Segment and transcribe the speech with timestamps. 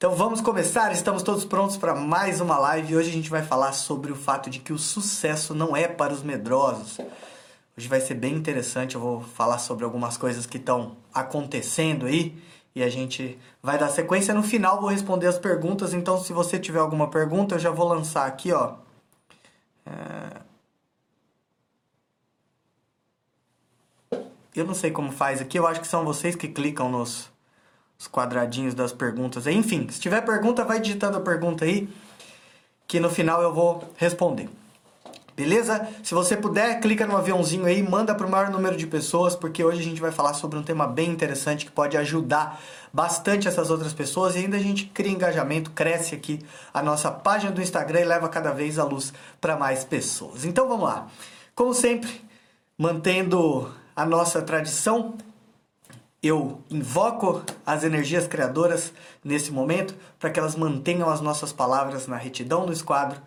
[0.00, 3.42] Então vamos começar, estamos todos prontos para mais uma live e hoje a gente vai
[3.42, 6.98] falar sobre o fato de que o sucesso não é para os medrosos.
[7.76, 12.34] Hoje vai ser bem interessante, eu vou falar sobre algumas coisas que estão acontecendo aí
[12.74, 14.32] e a gente vai dar sequência.
[14.32, 17.86] No final vou responder as perguntas, então se você tiver alguma pergunta eu já vou
[17.86, 18.76] lançar aqui, ó.
[19.84, 20.40] É...
[24.56, 27.30] Eu não sei como faz aqui, eu acho que são vocês que clicam nos
[28.00, 29.46] os quadradinhos das perguntas.
[29.46, 31.86] Enfim, se tiver pergunta, vai digitando a pergunta aí,
[32.88, 34.48] que no final eu vou responder.
[35.36, 35.86] Beleza?
[36.02, 39.62] Se você puder, clica no aviãozinho aí, manda para o maior número de pessoas, porque
[39.62, 42.58] hoje a gente vai falar sobre um tema bem interessante que pode ajudar
[42.90, 46.40] bastante essas outras pessoas e ainda a gente cria engajamento, cresce aqui
[46.72, 50.46] a nossa página do Instagram e leva cada vez a luz para mais pessoas.
[50.46, 51.06] Então vamos lá.
[51.54, 52.10] Como sempre,
[52.78, 55.14] mantendo a nossa tradição,
[56.22, 58.92] eu invoco as energias criadoras
[59.24, 63.20] nesse momento para que elas mantenham as nossas palavras na retidão do esquadro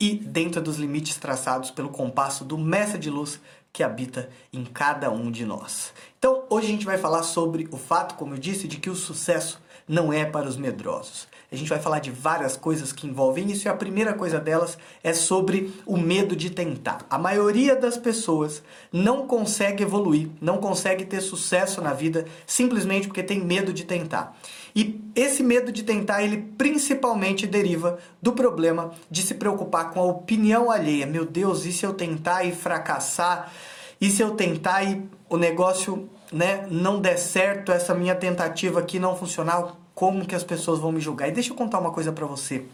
[0.00, 3.40] e dentro dos limites traçados pelo compasso do mestre de luz
[3.72, 5.92] que habita em cada um de nós.
[6.18, 8.96] Então, hoje a gente vai falar sobre o fato, como eu disse, de que o
[8.96, 11.26] sucesso não é para os medrosos.
[11.50, 14.76] A gente vai falar de várias coisas que envolvem isso e a primeira coisa delas
[15.02, 17.06] é sobre o medo de tentar.
[17.08, 23.22] A maioria das pessoas não consegue evoluir, não consegue ter sucesso na vida simplesmente porque
[23.22, 24.36] tem medo de tentar.
[24.76, 30.04] E esse medo de tentar, ele principalmente deriva do problema de se preocupar com a
[30.04, 31.06] opinião alheia.
[31.06, 33.50] Meu Deus, e se eu tentar e fracassar?
[33.98, 38.98] E se eu tentar e o negócio né, não der certo, essa minha tentativa aqui
[38.98, 39.74] não funcionar?
[39.98, 41.28] como que as pessoas vão me julgar.
[41.28, 42.64] E deixa eu contar uma coisa para você.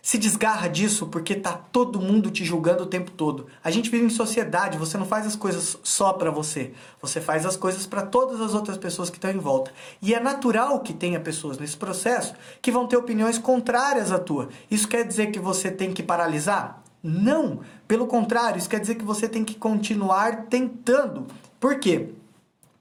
[0.00, 3.48] Se desgarra disso porque tá todo mundo te julgando o tempo todo.
[3.62, 6.72] A gente vive em sociedade, você não faz as coisas só para você.
[7.02, 9.72] Você faz as coisas para todas as outras pessoas que estão em volta.
[10.00, 14.48] E é natural que tenha pessoas nesse processo que vão ter opiniões contrárias à tua.
[14.70, 16.84] Isso quer dizer que você tem que paralisar?
[17.02, 21.26] Não, pelo contrário, isso quer dizer que você tem que continuar tentando.
[21.58, 22.10] Por quê?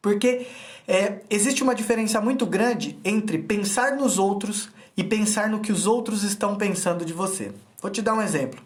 [0.02, 0.48] Porque
[0.88, 5.86] é, existe uma diferença muito grande entre pensar nos outros e pensar no que os
[5.86, 7.52] outros estão pensando de você.
[7.82, 8.62] Vou te dar um exemplo.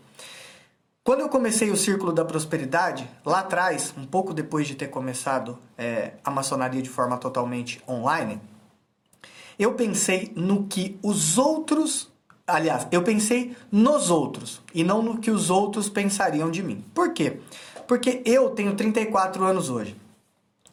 [1.04, 5.60] Quando eu comecei o Círculo da Prosperidade, lá atrás, um pouco depois de ter começado
[5.78, 8.40] é, a maçonaria de forma totalmente online,
[9.60, 12.10] eu pensei no que os outros.
[12.48, 16.84] Aliás, eu pensei nos outros e não no que os outros pensariam de mim.
[16.94, 17.40] Por quê?
[17.86, 19.96] Porque eu tenho 34 anos hoje.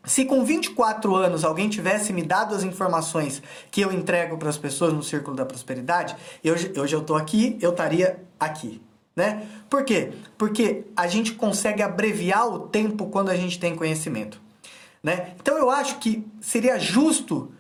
[0.05, 4.57] Se com 24 anos alguém tivesse me dado as informações que eu entrego para as
[4.57, 8.81] pessoas no Círculo da Prosperidade, hoje, hoje eu estou aqui, eu estaria aqui.
[9.15, 9.47] Né?
[9.69, 10.13] Por quê?
[10.39, 14.41] Porque a gente consegue abreviar o tempo quando a gente tem conhecimento.
[15.03, 15.35] Né?
[15.41, 17.53] Então eu acho que seria justo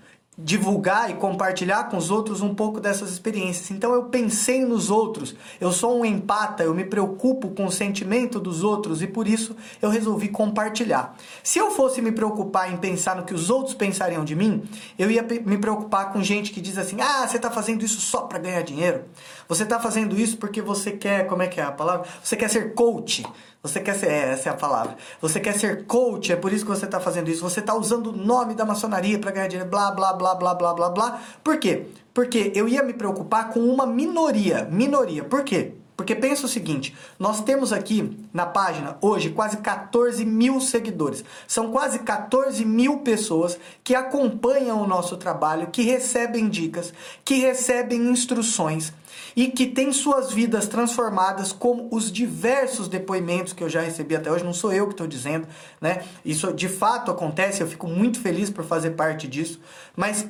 [0.43, 3.71] divulgar e compartilhar com os outros um pouco dessas experiências.
[3.71, 8.41] Então eu pensei nos outros, eu sou um empata, eu me preocupo com o sentimento
[8.41, 11.17] dos outros e por isso eu resolvi compartilhar.
[11.43, 14.63] Se eu fosse me preocupar em pensar no que os outros pensariam de mim,
[14.99, 18.23] eu ia me preocupar com gente que diz assim: "Ah, você está fazendo isso só
[18.23, 19.05] para ganhar dinheiro.
[19.49, 22.07] Você está fazendo isso porque você quer, como é que é a palavra?
[22.23, 23.25] Você quer ser coach."
[23.63, 24.97] Você quer ser, é, essa é a palavra.
[25.21, 27.43] Você quer ser coach, é por isso que você está fazendo isso.
[27.43, 30.73] Você está usando o nome da maçonaria para ganhar dinheiro, blá, blá, blá, blá, blá,
[30.73, 31.21] blá, blá.
[31.45, 31.87] Por quê?
[32.15, 34.67] Porque eu ia me preocupar com uma minoria.
[34.71, 35.25] Minoria.
[35.25, 35.75] Por quê?
[35.95, 41.23] Porque pensa o seguinte: nós temos aqui na página hoje quase 14 mil seguidores.
[41.47, 48.09] São quase 14 mil pessoas que acompanham o nosso trabalho, que recebem dicas, que recebem
[48.09, 48.95] instruções
[49.35, 54.31] e que têm suas vidas transformadas, como os diversos depoimentos que eu já recebi até
[54.31, 54.45] hoje.
[54.45, 55.47] Não sou eu que estou dizendo,
[55.81, 56.05] né?
[56.25, 59.61] Isso de fato acontece, eu fico muito feliz por fazer parte disso.
[59.97, 60.27] Mas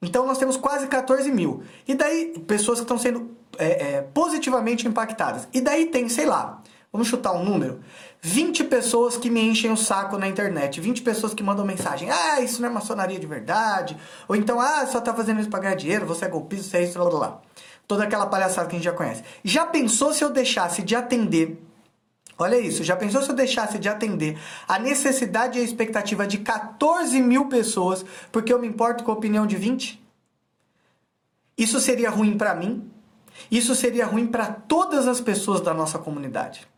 [0.00, 1.62] então nós temos quase 14 mil.
[1.86, 5.48] E daí, pessoas que estão sendo é, é, positivamente impactadas.
[5.52, 7.80] E daí tem, sei lá, vamos chutar um número:
[8.20, 12.40] 20 pessoas que me enchem o saco na internet, 20 pessoas que mandam mensagem: ah,
[12.40, 13.96] isso não é maçonaria de verdade,
[14.28, 16.84] ou então, ah, só tá fazendo isso pra ganhar dinheiro, você é golpista, você é
[16.84, 17.40] isso, blá blá blá.
[17.86, 19.22] Toda aquela palhaçada que a gente já conhece.
[19.44, 21.62] Já pensou se eu deixasse de atender
[22.38, 24.38] Olha isso, já pensou se eu deixasse de atender
[24.68, 29.14] a necessidade e a expectativa de 14 mil pessoas porque eu me importo com a
[29.14, 30.04] opinião de 20?
[31.56, 32.90] Isso seria ruim para mim,
[33.50, 36.68] isso seria ruim para todas as pessoas da nossa comunidade.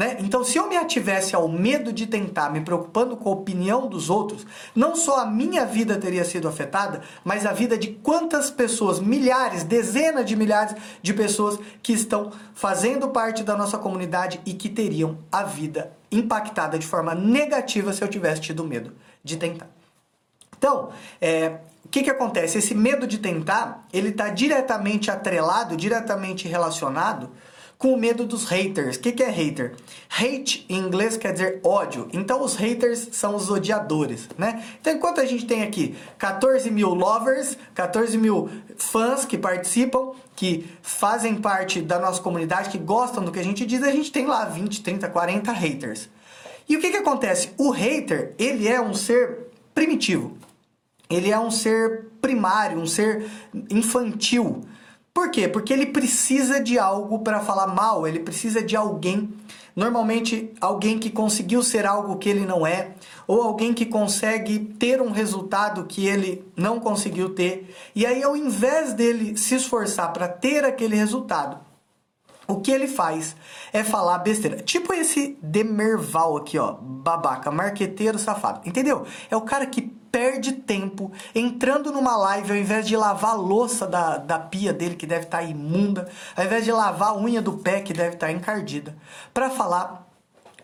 [0.00, 0.16] Né?
[0.20, 4.08] Então, se eu me ativesse ao medo de tentar, me preocupando com a opinião dos
[4.08, 8.98] outros, não só a minha vida teria sido afetada, mas a vida de quantas pessoas,
[8.98, 14.70] milhares, dezenas de milhares de pessoas que estão fazendo parte da nossa comunidade e que
[14.70, 19.68] teriam a vida impactada de forma negativa se eu tivesse tido medo de tentar.
[20.56, 20.88] Então,
[21.20, 22.56] é, o que, que acontece?
[22.56, 27.28] Esse medo de tentar, ele está diretamente atrelado, diretamente relacionado
[27.80, 28.96] com medo dos haters.
[28.96, 29.74] O que, que é hater?
[30.10, 32.10] Hate em inglês quer dizer ódio.
[32.12, 34.62] Então os haters são os odiadores, né?
[34.78, 40.68] Então enquanto a gente tem aqui 14 mil lovers, 14 mil fãs que participam, que
[40.82, 44.26] fazem parte da nossa comunidade, que gostam do que a gente diz, a gente tem
[44.26, 46.10] lá 20, 30, 40 haters.
[46.68, 47.52] E o que, que acontece?
[47.56, 50.36] O hater, ele é um ser primitivo.
[51.08, 53.26] Ele é um ser primário, um ser
[53.70, 54.66] infantil.
[55.12, 55.48] Por quê?
[55.48, 59.28] Porque ele precisa de algo para falar mal, ele precisa de alguém,
[59.74, 62.92] normalmente alguém que conseguiu ser algo que ele não é,
[63.26, 67.74] ou alguém que consegue ter um resultado que ele não conseguiu ter.
[67.94, 71.58] E aí, ao invés dele se esforçar para ter aquele resultado,
[72.50, 73.36] o que ele faz
[73.72, 74.58] é falar besteira.
[74.58, 76.72] Tipo esse Demerval aqui, ó.
[76.80, 78.60] Babaca, marqueteiro safado.
[78.68, 79.06] Entendeu?
[79.30, 83.86] É o cara que perde tempo entrando numa live ao invés de lavar a louça
[83.86, 87.40] da, da pia dele, que deve estar tá imunda, ao invés de lavar a unha
[87.40, 88.96] do pé, que deve estar tá encardida,
[89.32, 90.09] para falar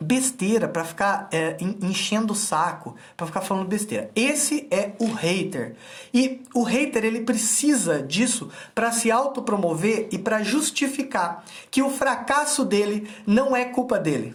[0.01, 4.11] besteira, para ficar é, enchendo o saco, para ficar falando besteira.
[4.15, 5.75] Esse é o hater.
[6.13, 12.65] E o hater ele precisa disso para se autopromover e para justificar que o fracasso
[12.65, 14.35] dele não é culpa dele.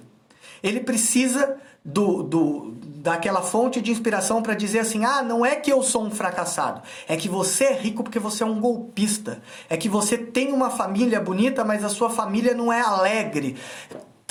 [0.64, 2.72] Ele precisa do, do
[3.02, 6.82] daquela fonte de inspiração para dizer assim: ah, não é que eu sou um fracassado,
[7.08, 10.70] é que você é rico porque você é um golpista, é que você tem uma
[10.70, 13.58] família bonita, mas a sua família não é alegre.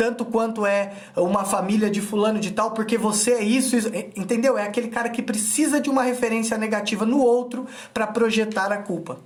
[0.01, 4.57] Tanto quanto é uma família de fulano de tal, porque você é isso, isso entendeu?
[4.57, 9.19] É aquele cara que precisa de uma referência negativa no outro para projetar a culpa.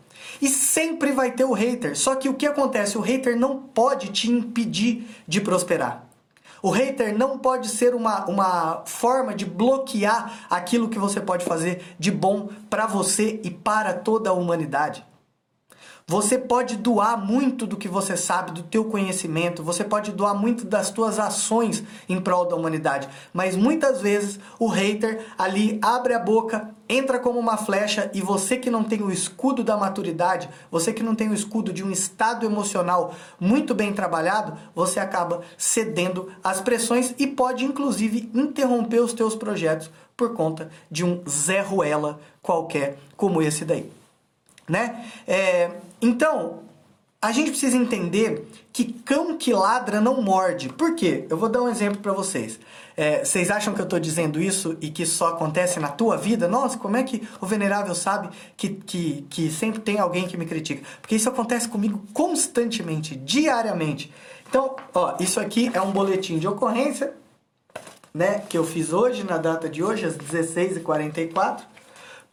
[0.42, 1.96] E sempre vai ter o hater.
[1.96, 2.98] Só que o que acontece?
[2.98, 6.06] O hater não pode te impedir de prosperar.
[6.60, 11.84] O hater não pode ser uma, uma forma de bloquear aquilo que você pode fazer
[12.00, 15.06] de bom para você e para toda a humanidade.
[16.06, 20.66] Você pode doar muito do que você sabe, do teu conhecimento, você pode doar muito
[20.66, 26.18] das tuas ações em prol da humanidade, mas muitas vezes o hater ali abre a
[26.18, 30.92] boca, entra como uma flecha e você que não tem o escudo da maturidade, você
[30.92, 36.30] que não tem o escudo de um estado emocional muito bem trabalhado, você acaba cedendo
[36.44, 42.20] às pressões e pode inclusive interromper os teus projetos por conta de um Zé Ruela
[42.42, 43.90] qualquer como esse daí
[44.68, 45.04] né?
[45.26, 45.70] É,
[46.04, 46.60] então,
[47.20, 50.68] a gente precisa entender que cão que ladra não morde.
[50.68, 51.24] Por quê?
[51.30, 52.60] Eu vou dar um exemplo para vocês.
[52.94, 56.46] É, vocês acham que eu estou dizendo isso e que só acontece na tua vida?
[56.46, 60.44] Nossa, como é que o venerável sabe que, que, que sempre tem alguém que me
[60.44, 60.86] critica?
[61.00, 64.12] Porque isso acontece comigo constantemente, diariamente.
[64.46, 67.14] Então, ó, isso aqui é um boletim de ocorrência,
[68.12, 71.62] né, que eu fiz hoje, na data de hoje, às 16h44.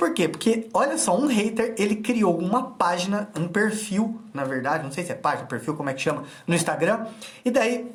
[0.02, 0.28] Por quê?
[0.28, 5.04] Porque, olha só, um hater, ele criou uma página, um perfil, na verdade, não sei
[5.04, 7.06] se é página, perfil, como é que chama, no Instagram,
[7.46, 7.88] e daí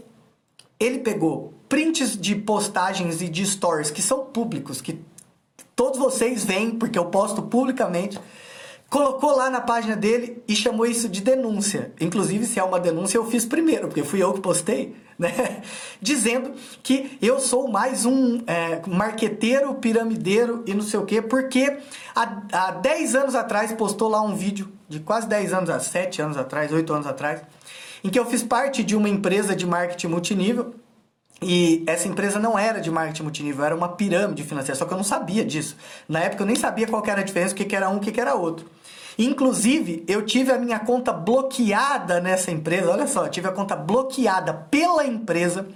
[0.79, 5.01] ele pegou prints de postagens e de stories que são públicos, que
[5.75, 8.21] todos vocês veem, porque eu posto publicamente,
[8.89, 11.93] colocou lá na página dele e chamou isso de denúncia.
[12.01, 15.63] Inclusive, se é uma denúncia, eu fiz primeiro, porque fui eu que postei, né?
[16.01, 16.53] Dizendo
[16.83, 21.79] que eu sou mais um é, marqueteiro, piramideiro e não sei o quê, porque
[22.15, 26.23] há, há 10 anos atrás postou lá um vídeo, de quase 10 anos, há 7
[26.23, 27.41] anos atrás, 8 anos atrás,
[28.05, 30.75] em que eu fiz parte de uma empresa de marketing multinível
[31.43, 34.97] e essa empresa não era de marketing multinível, era uma pirâmide financeira, só que eu
[34.97, 35.77] não sabia disso.
[36.09, 38.19] Na época eu nem sabia qual era a diferença, o que era um, o que
[38.19, 38.67] era outro.
[39.19, 42.91] Inclusive, eu tive a minha conta bloqueada nessa empresa.
[42.91, 45.67] Olha só, tive a conta bloqueada pela empresa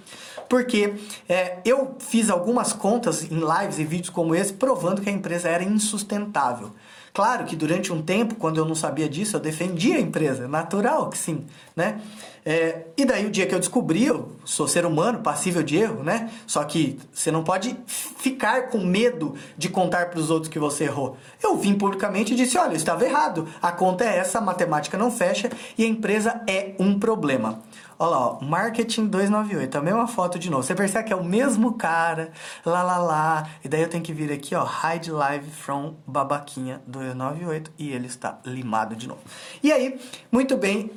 [0.51, 0.95] porque
[1.29, 5.49] é, eu fiz algumas contas em lives e vídeos como esse provando que a empresa
[5.49, 6.73] era insustentável.
[7.15, 11.09] Claro que durante um tempo, quando eu não sabia disso, eu defendia a empresa, natural
[11.09, 12.01] que sim, né?
[12.45, 16.03] É, e daí o dia que eu descobri, eu sou ser humano, passível de erro,
[16.03, 16.31] né?
[16.47, 20.85] Só que você não pode ficar com medo de contar para os outros que você
[20.85, 21.17] errou.
[21.43, 24.97] Eu vim publicamente e disse: olha, eu estava errado, a conta é essa, a matemática
[24.97, 27.63] não fecha e a empresa é um problema.
[28.03, 30.63] Olha lá, ó, Marketing 298, a mesma foto de novo.
[30.63, 32.33] Você percebe que é o mesmo cara,
[32.65, 33.47] lá lá lá.
[33.63, 38.07] E daí eu tenho que vir aqui, ó, Hide Live from Babaquinha 298 e ele
[38.07, 39.21] está limado de novo.
[39.63, 40.01] E aí,
[40.33, 40.91] muito bem,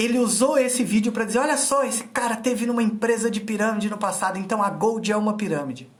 [0.00, 3.90] ele usou esse vídeo para dizer: olha só, esse cara teve numa empresa de pirâmide
[3.90, 5.90] no passado, então a Gold é uma pirâmide.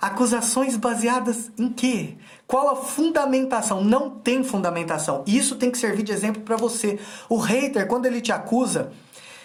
[0.00, 2.16] Acusações baseadas em quê?
[2.46, 3.84] Qual a fundamentação?
[3.84, 5.22] Não tem fundamentação.
[5.26, 6.98] Isso tem que servir de exemplo para você.
[7.28, 8.92] O hater, quando ele te acusa,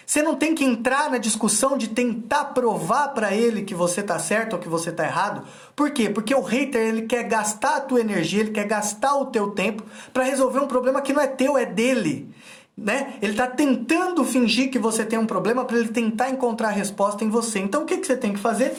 [0.05, 4.19] Você não tem que entrar na discussão de tentar provar para ele que você tá
[4.19, 5.45] certo ou que você tá errado.
[5.75, 6.09] Por quê?
[6.09, 9.83] Porque o hater ele quer gastar a tua energia, ele quer gastar o teu tempo
[10.11, 12.29] para resolver um problema que não é teu, é dele.
[12.75, 13.15] Né?
[13.21, 17.29] Ele está tentando fingir que você tem um problema para ele tentar encontrar resposta em
[17.29, 17.59] você.
[17.59, 18.73] Então o que, que você tem que fazer?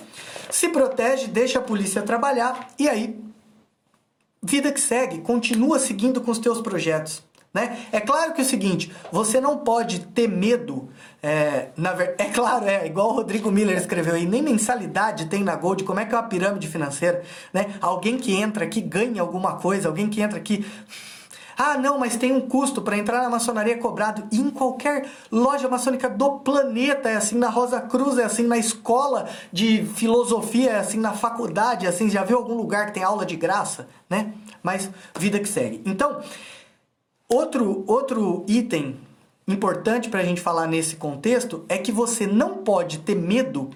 [0.50, 3.19] Se protege, deixa a polícia trabalhar e aí
[4.43, 7.23] vida que segue, continua seguindo com os teus projetos.
[7.55, 7.87] Né?
[7.93, 10.89] É claro que é o seguinte, você não pode ter medo.
[11.23, 15.55] É, na, é claro, é igual o Rodrigo Miller escreveu aí, nem mensalidade tem na
[15.55, 17.23] Gold, como é que é uma pirâmide financeira?
[17.53, 17.67] Né?
[17.81, 20.67] Alguém que entra aqui ganha alguma coisa, alguém que entra aqui.
[21.57, 24.27] Ah, não, mas tem um custo para entrar na maçonaria cobrado.
[24.33, 28.59] E em qualquer loja maçônica do planeta é assim, na Rosa Cruz é assim, na
[28.59, 32.11] escola de filosofia é assim, na faculdade é assim.
[32.11, 34.33] Já viu algum lugar que tem aula de graça, né?
[34.65, 35.81] Mas vida que segue.
[35.87, 36.21] Então,
[37.28, 39.00] Outro, outro item
[39.47, 43.71] importante para a gente falar nesse contexto é que você não pode ter medo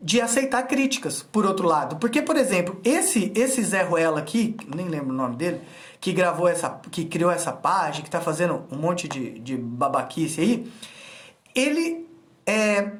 [0.00, 1.96] de aceitar críticas, por outro lado.
[1.96, 5.60] Porque, por exemplo, esse esse Zé Ruela aqui, nem lembro o nome dele,
[6.00, 10.40] que gravou essa, que criou essa página, que está fazendo um monte de, de babaquice
[10.40, 10.72] aí,
[11.54, 12.08] ele
[12.46, 12.92] é...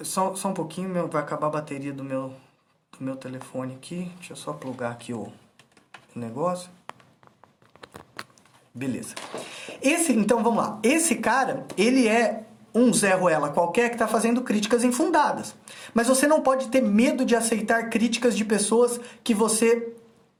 [0.00, 2.32] Só, só um pouquinho, meu, vai acabar a bateria do meu,
[2.98, 4.10] do meu telefone aqui.
[4.16, 5.32] Deixa eu só plugar aqui o,
[6.14, 6.68] o negócio.
[8.74, 9.14] Beleza.
[9.80, 10.80] Esse, então vamos lá.
[10.82, 12.42] Esse cara, ele é
[12.74, 15.54] um Zé Ruela qualquer que está fazendo críticas infundadas.
[15.94, 19.94] Mas você não pode ter medo de aceitar críticas de pessoas que você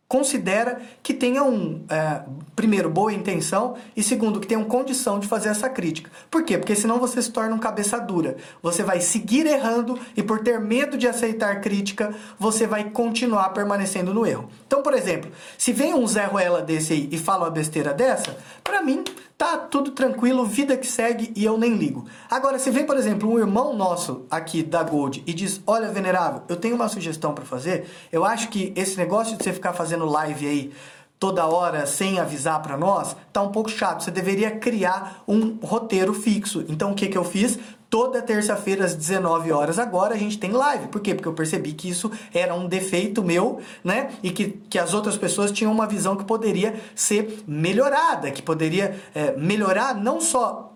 [0.06, 2.22] considera que tenham, é,
[2.54, 6.10] primeiro, boa intenção e, segundo, que tenham condição de fazer essa crítica.
[6.30, 6.58] Por quê?
[6.58, 8.36] Porque senão você se torna um cabeça dura.
[8.62, 14.12] Você vai seguir errando e, por ter medo de aceitar crítica, você vai continuar permanecendo
[14.12, 14.48] no erro.
[14.66, 18.36] Então, por exemplo, se vem um Zé Ruela desse aí e fala uma besteira dessa,
[18.62, 19.02] para mim,
[19.36, 22.06] tá tudo tranquilo, vida que segue e eu nem ligo.
[22.30, 26.42] Agora, se vem, por exemplo, um irmão nosso aqui da Gold e diz: Olha, venerável,
[26.48, 27.86] eu tenho uma sugestão para fazer.
[28.12, 30.72] Eu acho que esse negócio de você ficar fazendo live aí
[31.18, 34.04] toda hora sem avisar para nós, tá um pouco chato.
[34.04, 36.64] Você deveria criar um roteiro fixo.
[36.68, 37.58] Então o que que eu fiz?
[37.94, 40.88] Toda terça-feira às 19 horas agora a gente tem live.
[40.88, 41.14] Por quê?
[41.14, 44.10] Porque eu percebi que isso era um defeito meu, né?
[44.20, 49.00] E que, que as outras pessoas tinham uma visão que poderia ser melhorada, que poderia
[49.14, 50.74] é, melhorar não só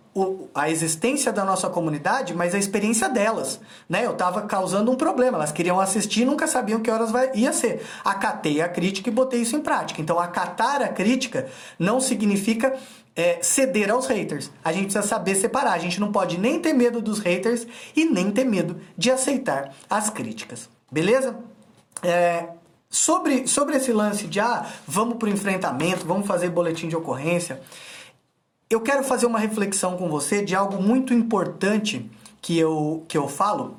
[0.54, 3.60] a existência da nossa comunidade, mas a experiência delas.
[3.88, 4.06] Né?
[4.06, 5.38] Eu estava causando um problema.
[5.38, 7.84] Elas queriam assistir nunca sabiam que horas vai, ia ser.
[8.04, 10.00] Acatei a crítica e botei isso em prática.
[10.00, 11.48] Então, acatar a crítica
[11.78, 12.76] não significa
[13.18, 14.48] é, ceder aos haters.
[14.64, 15.72] A gente precisa saber separar.
[15.72, 19.74] A gente não pode nem ter medo dos haters e nem ter medo de aceitar
[19.90, 20.70] as críticas.
[20.90, 21.36] Beleza?
[22.00, 22.50] É,
[22.88, 27.60] sobre, sobre esse lance de ah, vamos para o enfrentamento, vamos fazer boletim de ocorrência.
[28.70, 32.08] Eu quero fazer uma reflexão com você de algo muito importante
[32.40, 33.76] que eu, que eu falo,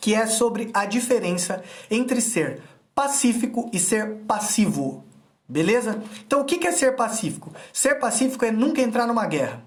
[0.00, 2.62] que é sobre a diferença entre ser
[2.94, 5.04] pacífico e ser passivo.
[5.48, 6.02] Beleza?
[6.26, 7.52] Então o que é ser pacífico?
[7.72, 9.62] Ser pacífico é nunca entrar numa guerra.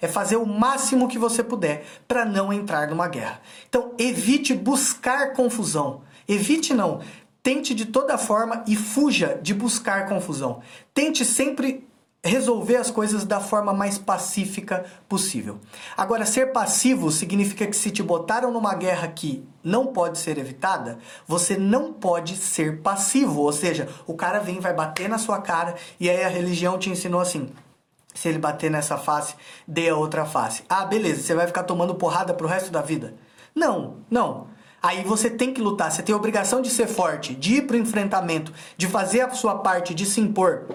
[0.00, 3.40] É fazer o máximo que você puder para não entrar numa guerra.
[3.68, 6.02] Então evite buscar confusão.
[6.28, 7.00] Evite não.
[7.42, 10.60] Tente de toda forma e fuja de buscar confusão.
[10.92, 11.86] Tente sempre
[12.26, 15.58] resolver as coisas da forma mais pacífica possível.
[15.96, 20.98] Agora, ser passivo significa que se te botaram numa guerra que não pode ser evitada,
[21.26, 23.42] você não pode ser passivo.
[23.42, 26.90] Ou seja, o cara vem, vai bater na sua cara e aí a religião te
[26.90, 27.50] ensinou assim:
[28.14, 29.34] se ele bater nessa face,
[29.66, 30.64] dê a outra face.
[30.68, 33.14] Ah, beleza, você vai ficar tomando porrada pro resto da vida?
[33.54, 34.48] Não, não.
[34.82, 37.76] Aí você tem que lutar, você tem a obrigação de ser forte, de ir pro
[37.76, 40.66] enfrentamento, de fazer a sua parte, de se impor.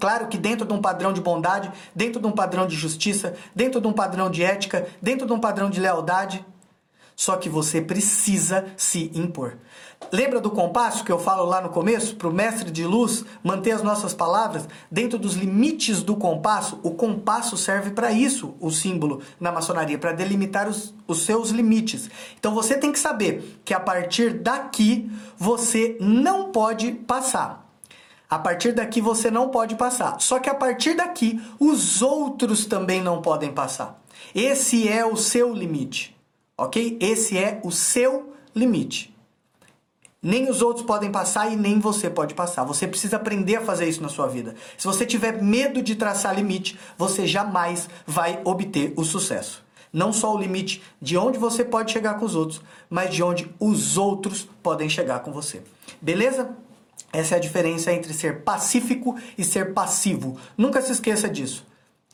[0.00, 3.80] Claro que dentro de um padrão de bondade, dentro de um padrão de justiça, dentro
[3.80, 6.44] de um padrão de ética, dentro de um padrão de lealdade,
[7.16, 9.56] só que você precisa se impor.
[10.12, 12.16] Lembra do compasso que eu falo lá no começo?
[12.16, 16.78] Para o mestre de luz manter as nossas palavras dentro dos limites do compasso.
[16.82, 22.10] O compasso serve para isso, o símbolo na maçonaria, para delimitar os, os seus limites.
[22.38, 27.63] Então você tem que saber que a partir daqui você não pode passar.
[28.34, 30.20] A partir daqui você não pode passar.
[30.20, 34.02] Só que a partir daqui os outros também não podem passar.
[34.34, 36.16] Esse é o seu limite.
[36.58, 36.98] Ok?
[37.00, 39.16] Esse é o seu limite.
[40.20, 42.64] Nem os outros podem passar e nem você pode passar.
[42.64, 44.56] Você precisa aprender a fazer isso na sua vida.
[44.76, 49.62] Se você tiver medo de traçar limite, você jamais vai obter o sucesso.
[49.92, 52.60] Não só o limite de onde você pode chegar com os outros,
[52.90, 55.62] mas de onde os outros podem chegar com você.
[56.02, 56.50] Beleza?
[57.14, 60.36] Essa é a diferença entre ser pacífico e ser passivo.
[60.58, 61.64] Nunca se esqueça disso.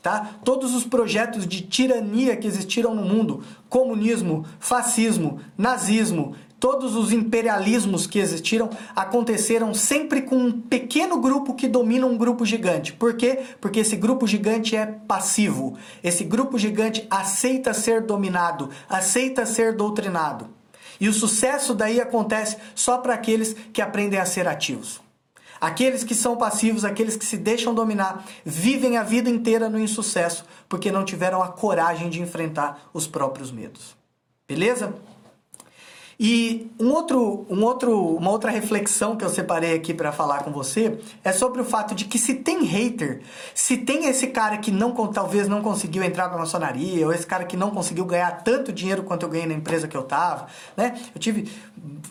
[0.02, 0.32] tá?
[0.44, 8.06] Todos os projetos de tirania que existiram no mundo, comunismo, fascismo, nazismo, todos os imperialismos
[8.06, 12.92] que existiram aconteceram sempre com um pequeno grupo que domina um grupo gigante.
[12.92, 13.40] Por quê?
[13.58, 15.78] Porque esse grupo gigante é passivo.
[16.04, 20.59] Esse grupo gigante aceita ser dominado, aceita ser doutrinado.
[21.00, 25.00] E o sucesso daí acontece só para aqueles que aprendem a ser ativos.
[25.60, 30.44] Aqueles que são passivos, aqueles que se deixam dominar, vivem a vida inteira no insucesso
[30.68, 33.96] porque não tiveram a coragem de enfrentar os próprios medos.
[34.48, 34.94] Beleza?
[36.22, 40.52] E um outro, um outro, uma outra reflexão que eu separei aqui para falar com
[40.52, 43.22] você é sobre o fato de que se tem hater,
[43.54, 47.46] se tem esse cara que não talvez não conseguiu entrar na maçonaria, ou esse cara
[47.46, 51.00] que não conseguiu ganhar tanto dinheiro quanto eu ganhei na empresa que eu tava, né?
[51.14, 51.50] Eu tive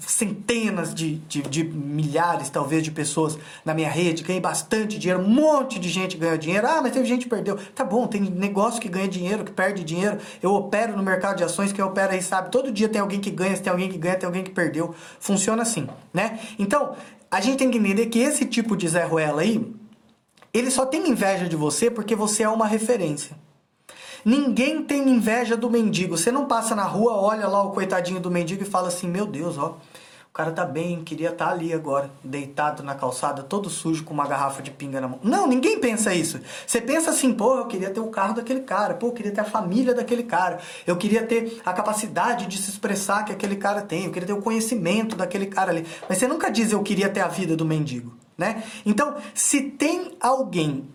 [0.08, 5.30] centenas de, de, de milhares, talvez, de pessoas na minha rede, ganhei bastante dinheiro, um
[5.30, 6.66] monte de gente ganhou dinheiro.
[6.66, 7.58] Ah, mas teve gente que perdeu.
[7.75, 10.18] Tá bom, tem negócio que ganha dinheiro, que perde dinheiro.
[10.42, 12.50] Eu opero no mercado de ações, que opera aí, sabe?
[12.50, 14.96] Todo dia tem alguém que ganha, tem alguém que ganha, tem alguém que perdeu.
[15.20, 16.39] Funciona assim, né?
[16.58, 16.96] Então,
[17.29, 19.74] a gente tem que entender que esse tipo de Zé Ruela aí,
[20.53, 23.36] ele só tem inveja de você porque você é uma referência.
[24.25, 26.18] Ninguém tem inveja do mendigo.
[26.18, 29.25] Você não passa na rua, olha lá o coitadinho do mendigo e fala assim: Meu
[29.25, 29.77] Deus, ó,
[30.39, 34.25] cara tá bem, queria estar tá ali agora, deitado na calçada, todo sujo com uma
[34.25, 35.19] garrafa de pinga na mão.
[35.22, 36.39] Não, ninguém pensa isso.
[36.65, 39.41] Você pensa assim, pô, eu queria ter o carro daquele cara, pô, eu queria ter
[39.41, 43.81] a família daquele cara, eu queria ter a capacidade de se expressar que aquele cara
[43.81, 45.86] tem, eu queria ter o conhecimento daquele cara ali.
[46.08, 48.63] Mas você nunca diz eu queria ter a vida do mendigo, né?
[48.86, 50.88] Então, se tem alguém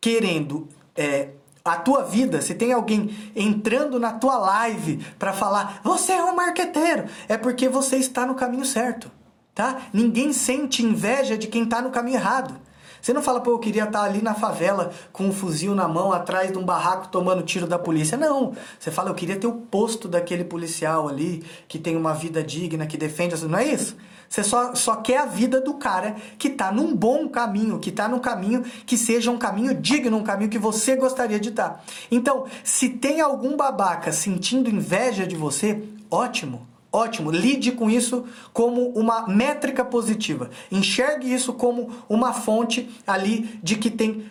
[0.00, 0.66] querendo
[0.96, 1.28] é,
[1.64, 6.34] a tua vida, se tem alguém entrando na tua live para falar, você é um
[6.34, 9.10] marqueteiro, é porque você está no caminho certo,
[9.54, 9.82] tá?
[9.92, 12.54] Ninguém sente inveja de quem está no caminho errado.
[13.00, 16.12] Você não fala, pô, eu queria estar ali na favela com um fuzil na mão,
[16.12, 18.18] atrás de um barraco tomando tiro da polícia.
[18.18, 18.52] Não.
[18.78, 22.86] Você fala, eu queria ter o posto daquele policial ali, que tem uma vida digna,
[22.86, 23.42] que defende.
[23.46, 23.96] Não é isso?
[24.30, 28.08] Você só, só quer a vida do cara que está num bom caminho, que está
[28.08, 31.84] num caminho que seja um caminho digno, um caminho que você gostaria de estar.
[32.12, 36.64] Então, se tem algum babaca sentindo inveja de você, ótimo.
[36.92, 40.50] Ótimo, lide com isso como uma métrica positiva.
[40.72, 44.24] Enxergue isso como uma fonte ali de que tem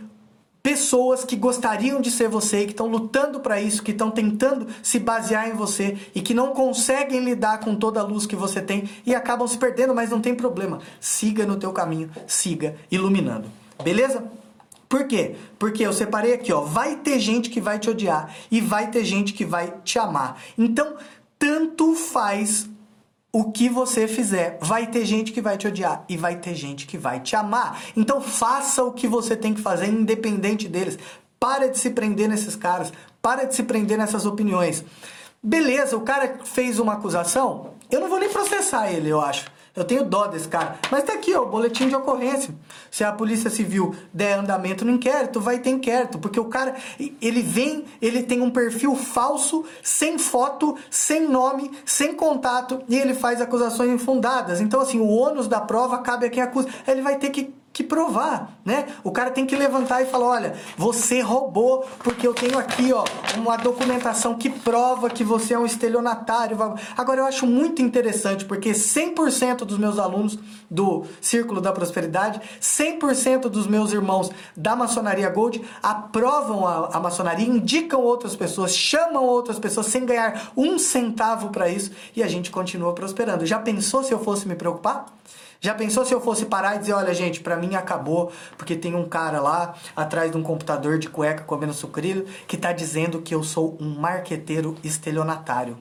[0.62, 5.00] pessoas que gostariam de ser você, que estão lutando para isso, que estão tentando se
[5.00, 8.90] basear em você e que não conseguem lidar com toda a luz que você tem
[9.06, 10.80] e acabam se perdendo, mas não tem problema.
[11.00, 13.50] Siga no teu caminho, siga iluminando.
[13.84, 14.24] Beleza?
[14.90, 15.36] Por quê?
[15.58, 19.06] Porque eu separei aqui, ó, vai ter gente que vai te odiar e vai ter
[19.06, 20.42] gente que vai te amar.
[20.58, 20.96] Então,
[21.38, 22.68] tanto faz
[23.32, 26.88] o que você fizer, vai ter gente que vai te odiar e vai ter gente
[26.88, 27.80] que vai te amar.
[27.96, 30.98] Então faça o que você tem que fazer, independente deles.
[31.40, 34.84] Para de se prender nesses caras, para de se prender nessas opiniões.
[35.42, 39.50] Beleza, o cara fez uma acusação, eu não vou nem processar ele, eu acho.
[39.80, 40.78] Eu tenho dó desse cara.
[40.92, 42.54] Mas tá aqui, ó, o boletim de ocorrência.
[42.92, 46.20] Se a Polícia Civil der andamento no inquérito, vai ter inquérito.
[46.20, 52.14] Porque o cara, ele vem, ele tem um perfil falso, sem foto, sem nome, sem
[52.14, 54.60] contato, e ele faz acusações infundadas.
[54.60, 56.68] Então, assim, o ônus da prova cabe a quem acusa.
[56.86, 58.88] Ele vai ter que que provar, né?
[59.04, 63.04] O cara tem que levantar e falar, olha, você roubou porque eu tenho aqui, ó,
[63.38, 66.58] uma documentação que prova que você é um estelionatário.
[66.98, 70.38] Agora eu acho muito interessante porque 100% dos meus alunos
[70.70, 77.48] do Círculo da Prosperidade, 100% dos meus irmãos da Maçonaria Gold aprovam a, a maçonaria,
[77.48, 82.52] indicam outras pessoas, chamam outras pessoas sem ganhar um centavo para isso e a gente
[82.52, 83.46] continua prosperando.
[83.46, 85.06] Já pensou se eu fosse me preocupar?
[85.62, 88.96] Já pensou se eu fosse parar e dizer, olha gente, para mim acabou, porque tem
[88.96, 93.36] um cara lá atrás de um computador de cueca comendo sucrilho que tá dizendo que
[93.36, 95.78] eu sou um marqueteiro estelionatário.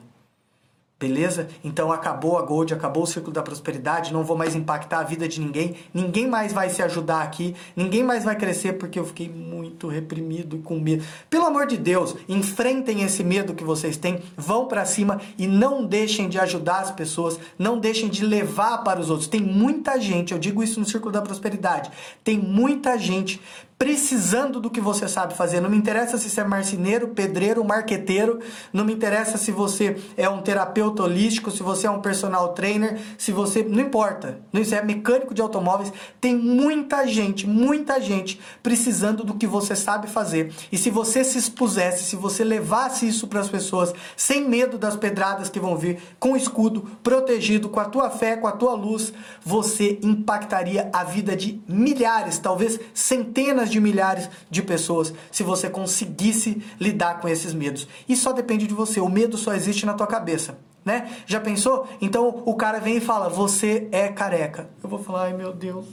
[0.99, 1.47] Beleza?
[1.63, 5.29] Então acabou a Gold, acabou o ciclo da prosperidade, não vou mais impactar a vida
[5.29, 9.29] de ninguém, ninguém mais vai se ajudar aqui, ninguém mais vai crescer porque eu fiquei
[9.29, 11.05] muito reprimido e com medo.
[11.29, 15.85] Pelo amor de Deus, enfrentem esse medo que vocês têm, vão para cima e não
[15.85, 19.29] deixem de ajudar as pessoas, não deixem de levar para os outros.
[19.29, 21.89] Tem muita gente, eu digo isso no círculo da prosperidade,
[22.25, 23.39] tem muita gente
[23.79, 25.61] precisando do que você sabe fazer.
[25.61, 28.39] Não me interessa se você é marceneiro, pedreiro, marqueteiro,
[28.73, 32.49] não me interessa se você é um terapeuta terapeuta holístico, se você é um personal
[32.49, 33.63] trainer, se você.
[33.63, 34.39] Não importa.
[34.51, 35.91] Não é mecânico de automóveis.
[36.19, 40.51] Tem muita gente, muita gente precisando do que você sabe fazer.
[40.71, 44.95] E se você se expusesse, se você levasse isso para as pessoas, sem medo das
[44.95, 49.13] pedradas que vão vir, com escudo, protegido, com a tua fé, com a tua luz,
[49.43, 56.61] você impactaria a vida de milhares, talvez centenas de milhares de pessoas, se você conseguisse
[56.79, 57.87] lidar com esses medos.
[58.07, 58.99] E só depende de você.
[58.99, 60.57] O medo só existe na tua cabeça.
[60.89, 61.07] Né?
[61.27, 61.87] Já pensou?
[62.01, 64.67] Então o cara vem e fala: Você é careca.
[64.83, 65.85] Eu vou falar: Ai meu Deus,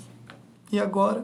[0.73, 1.23] e agora?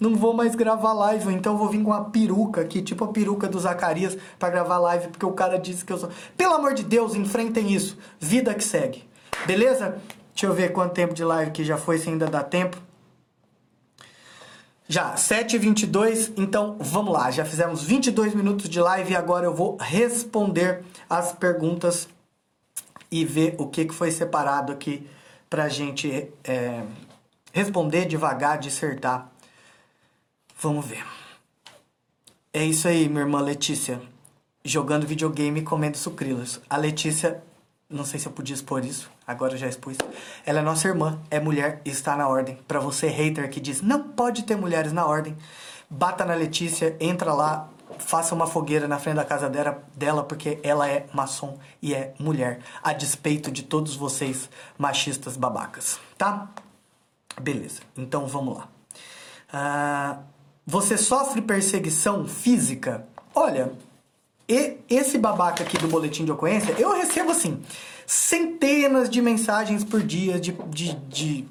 [0.00, 3.46] Não vou mais gravar live, então vou vir com uma peruca aqui, tipo a peruca
[3.46, 6.08] do Zacarias, para gravar live, porque o cara disse que eu sou.
[6.36, 7.96] Pelo amor de Deus, enfrentem isso.
[8.18, 9.08] Vida que segue.
[9.46, 10.00] Beleza?
[10.32, 12.76] Deixa eu ver quanto tempo de live que já foi, se ainda dá tempo.
[14.88, 17.30] Já, 7h22, então vamos lá.
[17.30, 22.08] Já fizemos 22 minutos de live e agora eu vou responder as perguntas
[23.10, 25.08] e ver o que, que foi separado aqui
[25.48, 26.82] pra gente é,
[27.52, 29.30] responder devagar, dissertar.
[30.60, 31.04] Vamos ver.
[32.52, 34.00] É isso aí, minha irmã Letícia.
[34.64, 36.60] Jogando videogame e comendo sucrilos.
[36.68, 37.42] A Letícia,
[37.88, 39.96] não sei se eu podia expor isso, agora eu já expus.
[40.44, 42.58] Ela é nossa irmã, é mulher e está na ordem.
[42.66, 45.36] Para você, hater, que diz não pode ter mulheres na ordem,
[45.88, 50.58] bata na Letícia, entra lá, faça uma fogueira na frente da casa dela, dela porque
[50.62, 56.48] ela é maçom e é mulher, a despeito de todos vocês machistas babacas, tá?
[57.40, 58.68] Beleza, então vamos lá.
[59.52, 60.18] Ah,
[60.66, 63.06] você sofre perseguição física?
[63.34, 63.72] Olha,
[64.48, 67.62] e esse babaca aqui do boletim de ocorrência, eu recebo assim
[68.06, 71.48] centenas de mensagens por dia de, de, de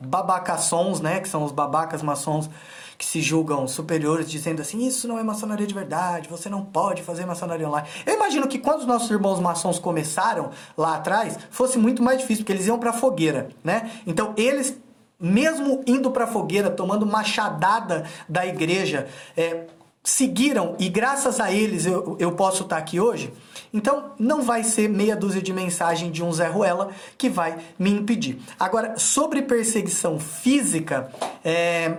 [0.00, 1.20] babacaçons, né?
[1.20, 2.48] Que são os babacas maçons
[2.96, 7.02] que se julgam superiores, dizendo assim: isso não é maçonaria de verdade, você não pode
[7.02, 7.88] fazer maçonaria online.
[8.06, 12.44] Eu imagino que quando os nossos irmãos maçons começaram lá atrás, fosse muito mais difícil,
[12.44, 13.90] porque eles iam pra fogueira, né?
[14.06, 14.76] Então eles
[15.18, 19.64] mesmo indo para fogueira, tomando machadada da igreja, é,
[20.02, 23.32] seguiram e graças a eles eu, eu posso estar aqui hoje,
[23.72, 27.90] então não vai ser meia dúzia de mensagem de um Zé Ruela que vai me
[27.90, 28.38] impedir.
[28.60, 31.10] Agora, sobre perseguição física,
[31.42, 31.98] é,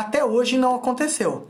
[0.00, 1.48] até hoje não aconteceu.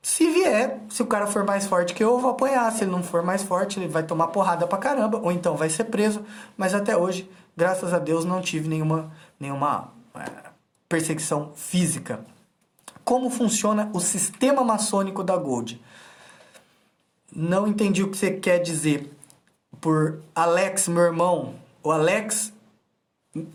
[0.00, 2.70] Se vier, se o cara for mais forte que eu, eu vou apoiar.
[2.72, 5.70] Se ele não for mais forte, ele vai tomar porrada pra caramba, ou então vai
[5.70, 6.24] ser preso.
[6.56, 10.50] Mas até hoje, graças a Deus, não tive nenhuma, nenhuma é,
[10.88, 12.24] perseguição física
[13.04, 15.80] como funciona o sistema maçônico da Gold.
[17.34, 19.10] Não entendi o que você quer dizer
[19.80, 21.54] por Alex, meu irmão.
[21.82, 22.52] O Alex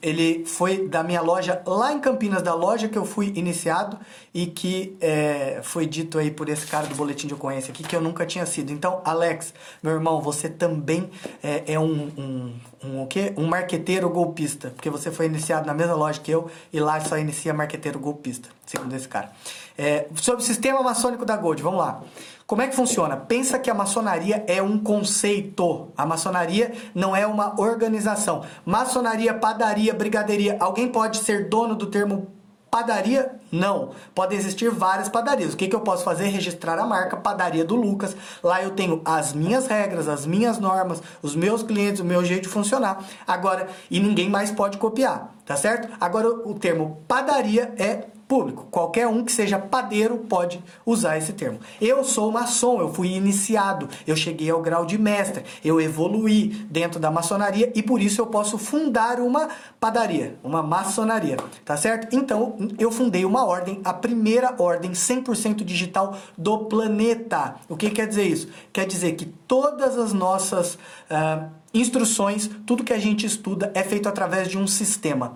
[0.01, 3.97] ele foi da minha loja lá em Campinas, da loja que eu fui iniciado
[4.33, 7.95] e que é, foi dito aí por esse cara do boletim de ocorrência aqui que
[7.95, 8.71] eu nunca tinha sido.
[8.71, 11.07] Então, Alex, meu irmão, você também
[11.43, 13.33] é, é um, um, um, o quê?
[13.37, 17.15] um marqueteiro golpista, porque você foi iniciado na mesma loja que eu e lá só
[17.15, 19.31] inicia marqueteiro golpista, segundo esse cara.
[19.77, 22.01] É, sobre o sistema maçônico da Gold, vamos lá.
[22.47, 23.17] Como é que funciona?
[23.17, 25.89] Pensa que a maçonaria é um conceito.
[25.97, 28.43] A maçonaria não é uma organização.
[28.65, 30.55] Maçonaria, padaria, brigadeiria.
[30.59, 32.27] Alguém pode ser dono do termo
[32.69, 33.91] Padaria, não.
[34.13, 35.53] Podem existir várias padarias.
[35.53, 36.27] O que, que eu posso fazer?
[36.27, 38.15] Registrar a marca Padaria do Lucas.
[38.43, 42.43] Lá eu tenho as minhas regras, as minhas normas, os meus clientes, o meu jeito
[42.43, 43.03] de funcionar.
[43.25, 45.87] Agora, e ninguém mais pode copiar, tá certo?
[45.99, 48.67] Agora, o termo padaria é público.
[48.69, 51.59] Qualquer um que seja padeiro pode usar esse termo.
[51.79, 56.99] Eu sou maçom, eu fui iniciado, eu cheguei ao grau de mestre, eu evoluí dentro
[56.99, 62.15] da maçonaria e por isso eu posso fundar uma padaria, uma maçonaria, tá certo?
[62.15, 67.55] Então, eu fundei uma ordem, a primeira ordem 100% digital do planeta.
[67.69, 68.49] O que quer dizer isso?
[68.73, 74.09] Quer dizer que todas as nossas uh, instruções, tudo que a gente estuda é feito
[74.09, 75.35] através de um sistema.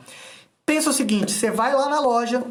[0.66, 2.44] Pensa o seguinte, você vai lá na loja,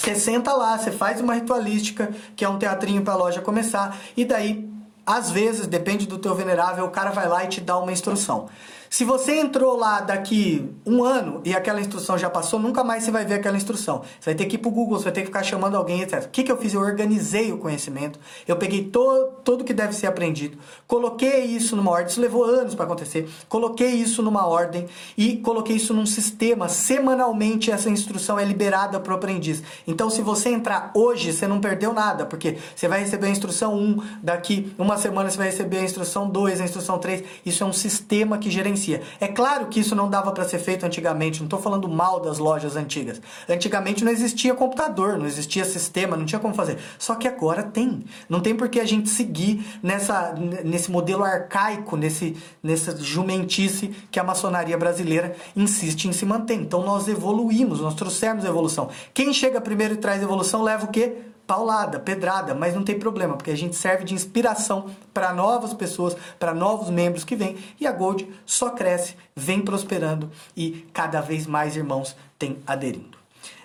[0.00, 3.98] você senta lá, você faz uma ritualística, que é um teatrinho para a loja começar,
[4.16, 4.66] e daí,
[5.04, 8.48] às vezes, depende do teu venerável, o cara vai lá e te dá uma instrução.
[8.92, 13.12] Se você entrou lá daqui um ano e aquela instrução já passou, nunca mais você
[13.12, 14.02] vai ver aquela instrução.
[14.18, 16.24] Você vai ter que ir pro Google, você vai ter que ficar chamando alguém, etc.
[16.24, 16.74] O que, que eu fiz?
[16.74, 21.92] Eu organizei o conhecimento, eu peguei to, tudo que deve ser aprendido, coloquei isso numa
[21.92, 26.68] ordem, isso levou anos para acontecer, coloquei isso numa ordem e coloquei isso num sistema.
[26.68, 29.62] Semanalmente essa instrução é liberada para o aprendiz.
[29.86, 33.72] Então, se você entrar hoje, você não perdeu nada, porque você vai receber a instrução
[33.72, 37.22] 1 daqui uma semana você vai receber a instrução 2, a instrução 3.
[37.46, 38.79] Isso é um sistema que gerencia.
[39.20, 42.38] É claro que isso não dava para ser feito antigamente, não estou falando mal das
[42.38, 43.20] lojas antigas.
[43.48, 46.78] Antigamente não existia computador, não existia sistema, não tinha como fazer.
[46.98, 48.04] Só que agora tem.
[48.28, 54.18] Não tem por que a gente seguir nessa, nesse modelo arcaico, nesse, nessa jumentice que
[54.18, 56.54] a maçonaria brasileira insiste em se manter.
[56.54, 58.88] Então nós evoluímos, nós trouxemos evolução.
[59.12, 61.16] Quem chega primeiro e traz evolução leva o quê?
[61.50, 66.16] Paulada, pedrada, mas não tem problema, porque a gente serve de inspiração para novas pessoas,
[66.38, 71.48] para novos membros que vêm, e a Gold só cresce, vem prosperando e cada vez
[71.48, 73.18] mais irmãos têm aderindo.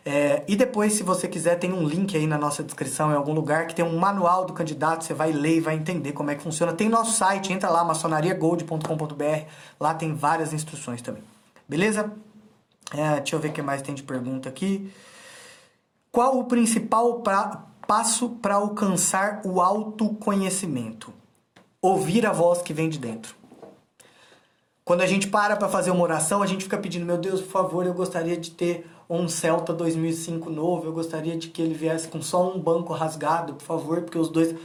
[0.04, 3.34] É, e depois, se você quiser, tem um link aí na nossa descrição em algum
[3.34, 6.36] lugar que tem um manual do candidato, você vai ler e vai entender como é
[6.36, 6.74] que funciona.
[6.74, 9.46] Tem nosso site, entra lá, maçonariagold.com.br,
[9.80, 11.22] lá tem várias instruções também.
[11.70, 12.12] Beleza?
[12.92, 14.92] É, deixa eu ver o que mais tem de pergunta aqui.
[16.16, 21.14] Qual o principal pra, passo para alcançar o autoconhecimento?
[21.82, 23.36] Ouvir a voz que vem de dentro.
[24.84, 27.52] Quando a gente para para fazer uma oração, a gente fica pedindo, meu Deus, por
[27.52, 32.08] favor, eu gostaria de ter um Celta 2005 novo, eu gostaria de que ele viesse
[32.08, 34.56] com só um banco rasgado, por favor, porque os dois...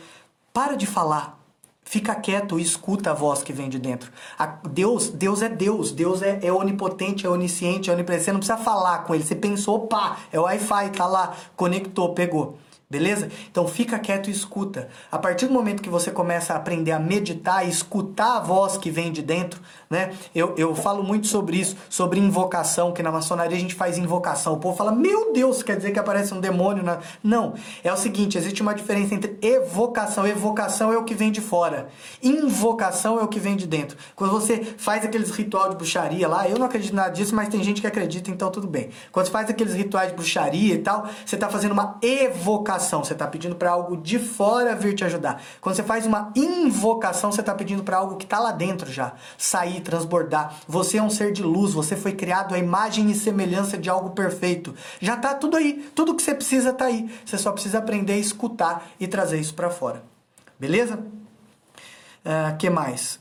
[0.52, 1.38] Para de falar.
[1.83, 4.12] Fica quieto e escuta a voz que vem de dentro.
[4.38, 5.90] A Deus, Deus é Deus.
[5.90, 8.24] Deus é, é onipotente, é onisciente, é onipresente.
[8.26, 9.24] Você não precisa falar com ele.
[9.24, 12.59] Você pensou, pá, é Wi-Fi, tá lá, conectou, pegou.
[12.90, 13.29] Beleza?
[13.48, 14.88] Então fica quieto e escuta.
[15.12, 18.76] A partir do momento que você começa a aprender a meditar e escutar a voz
[18.76, 20.12] que vem de dentro, né?
[20.35, 24.55] Eu, eu falo muito sobre isso, sobre invocação, que na maçonaria a gente faz invocação.
[24.55, 26.98] O povo fala, meu Deus, quer dizer que aparece um demônio na.
[27.22, 27.55] Não.
[27.85, 30.26] É o seguinte, existe uma diferença entre evocação.
[30.26, 31.87] Evocação é o que vem de fora.
[32.20, 33.96] Invocação é o que vem de dentro.
[34.16, 37.62] Quando você faz aqueles ritual de bruxaria lá, eu não acredito nada disso, mas tem
[37.62, 38.90] gente que acredita, então tudo bem.
[39.12, 43.05] Quando você faz aqueles rituais de bruxaria e tal, você está fazendo uma evocação oração,
[43.05, 45.43] você está pedindo para algo de fora vir te ajudar.
[45.61, 49.12] Quando você faz uma invocação, você está pedindo para algo que está lá dentro já,
[49.37, 50.57] sair, transbordar.
[50.66, 54.11] Você é um ser de luz, você foi criado à imagem e semelhança de algo
[54.11, 54.75] perfeito.
[55.01, 57.11] Já está tudo aí, tudo que você precisa está aí.
[57.25, 60.03] Você só precisa aprender a escutar e trazer isso para fora.
[60.59, 60.97] Beleza?
[60.97, 63.21] Uh, que mais?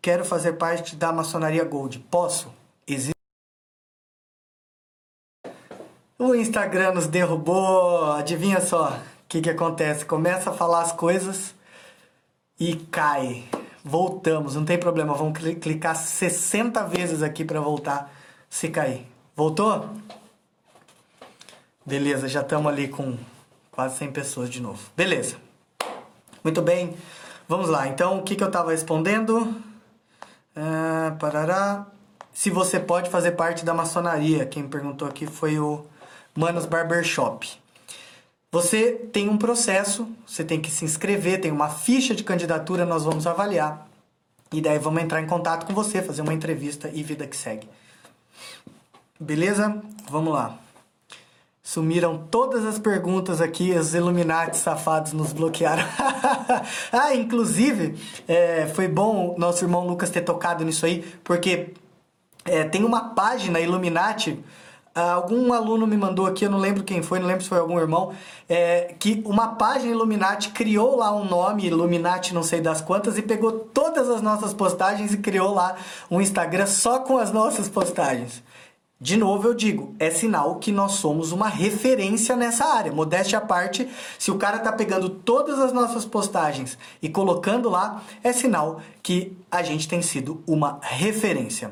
[0.00, 1.98] Quero fazer parte da maçonaria Gold.
[2.10, 2.52] Posso?
[2.86, 3.17] Existe
[6.20, 8.12] O Instagram nos derrubou.
[8.14, 10.04] Adivinha só o que, que acontece?
[10.04, 11.54] Começa a falar as coisas
[12.58, 13.44] e cai.
[13.84, 15.14] Voltamos, não tem problema.
[15.14, 18.12] Vamos clicar 60 vezes aqui para voltar
[18.50, 19.06] se cair.
[19.36, 19.90] Voltou?
[21.86, 23.16] Beleza, já estamos ali com
[23.70, 24.80] quase 100 pessoas de novo.
[24.96, 25.36] Beleza.
[26.42, 26.96] Muito bem.
[27.46, 27.86] Vamos lá.
[27.86, 29.54] Então, o que, que eu estava respondendo?
[30.56, 31.86] Uh, parará.
[32.32, 34.44] Se você pode fazer parte da maçonaria.
[34.44, 35.86] Quem perguntou aqui foi o
[36.34, 37.48] Manos Barbershop.
[38.50, 43.04] Você tem um processo, você tem que se inscrever, tem uma ficha de candidatura, nós
[43.04, 43.86] vamos avaliar.
[44.50, 47.68] E daí vamos entrar em contato com você, fazer uma entrevista e vida que segue.
[49.20, 49.82] Beleza?
[50.08, 50.58] Vamos lá.
[51.62, 55.84] Sumiram todas as perguntas aqui, os Illuminati safados nos bloquearam.
[56.90, 57.94] ah, inclusive,
[58.26, 61.74] é, foi bom nosso irmão Lucas ter tocado nisso aí, porque
[62.46, 64.42] é, tem uma página Illuminati
[65.00, 67.78] algum aluno me mandou aqui, eu não lembro quem foi, não lembro se foi algum
[67.78, 68.12] irmão,
[68.48, 73.22] é, que uma página Illuminati criou lá um nome, Illuminati não sei das quantas, e
[73.22, 75.76] pegou todas as nossas postagens e criou lá
[76.10, 78.42] um Instagram só com as nossas postagens.
[79.00, 82.90] De novo eu digo, é sinal que nós somos uma referência nessa área.
[82.90, 88.02] Modéstia à parte, se o cara tá pegando todas as nossas postagens e colocando lá,
[88.24, 91.70] é sinal que a gente tem sido uma referência.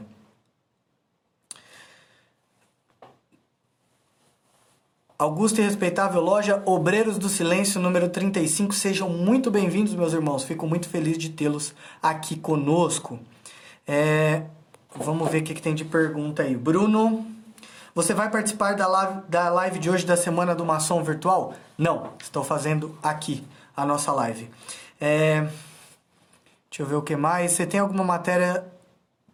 [5.18, 10.44] Augusta e respeitável loja Obreiros do Silêncio número 35, sejam muito bem-vindos, meus irmãos.
[10.44, 13.18] Fico muito feliz de tê-los aqui conosco.
[13.88, 14.42] É,
[14.94, 16.55] vamos ver o que, que, tem de pergunta aí.
[16.55, 17.26] Bruno,
[17.94, 21.55] você vai participar da live, da live de hoje da Semana do Maçom Virtual?
[21.79, 23.42] Não, estou fazendo aqui
[23.74, 24.50] a nossa live.
[25.00, 25.48] É,
[26.68, 27.52] deixa eu ver o que mais.
[27.52, 28.66] Você tem alguma matéria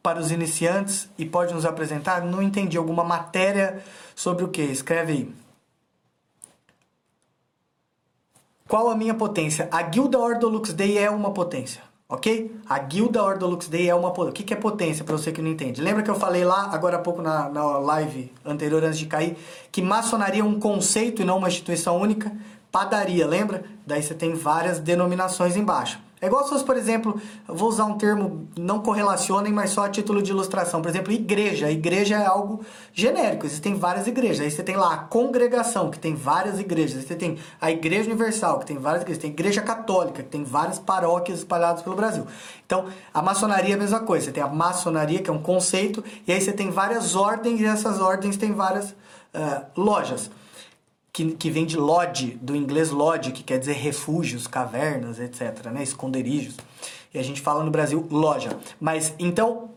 [0.01, 2.23] para os iniciantes e pode nos apresentar?
[2.23, 2.77] Não entendi.
[2.77, 3.83] Alguma matéria
[4.15, 4.63] sobre o que?
[4.63, 5.42] Escreve aí.
[8.73, 9.69] Qual a minha potência?
[9.71, 12.57] A guilda Ordolux Day é uma potência, ok?
[12.67, 14.31] A guilda Ordolux Day é uma potência.
[14.31, 15.83] O que, que é potência para você que não entende?
[15.83, 19.37] Lembra que eu falei lá, agora há pouco na, na live anterior, antes de cair,
[19.71, 22.33] que maçonaria é um conceito e não uma instituição única?
[22.71, 23.63] Padaria, lembra?
[23.87, 26.01] Daí você tem várias denominações embaixo.
[26.23, 29.89] É igual se fosse, por exemplo, vou usar um termo, não correlacionem, mas só a
[29.89, 30.81] título de ilustração.
[30.81, 31.69] Por exemplo, igreja.
[31.69, 34.39] Igreja é algo genérico, existem várias igrejas.
[34.39, 36.99] Aí você tem lá a congregação, que tem várias igrejas.
[36.99, 39.21] Aí você tem a Igreja Universal, que tem várias igrejas.
[39.21, 42.25] Tem a Igreja Católica, que tem várias paróquias espalhadas pelo Brasil.
[42.65, 44.27] Então, a maçonaria é a mesma coisa.
[44.27, 47.65] Você tem a maçonaria, que é um conceito, e aí você tem várias ordens, e
[47.65, 50.31] essas ordens têm várias uh, lojas
[51.13, 55.83] que, que vem de lodge, do inglês lodge, que quer dizer refúgios, cavernas, etc., né?
[55.83, 56.57] esconderijos.
[57.13, 58.57] E a gente fala no Brasil loja.
[58.81, 59.71] Mas então,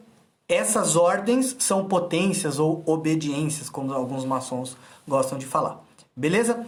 [0.47, 5.83] essas ordens são potências ou obediências, como alguns maçons gostam de falar.
[6.15, 6.65] Beleza?